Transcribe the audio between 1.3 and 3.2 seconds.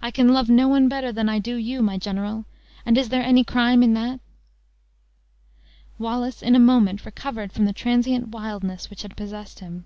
do you, my general! and is